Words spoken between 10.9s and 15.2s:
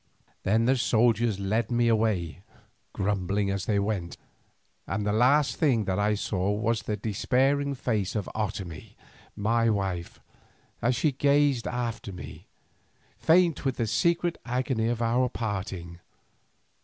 she gazed after me, faint with the secret agony of